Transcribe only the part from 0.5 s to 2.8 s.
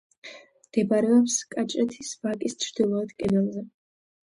მდებარეობს კაჭრეთის ვაკის